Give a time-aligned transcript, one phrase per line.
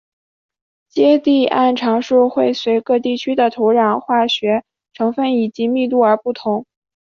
[0.89, 1.47] 接地
[1.77, 6.65] 常数会随各地区的土壤化学成份以及密度而不同。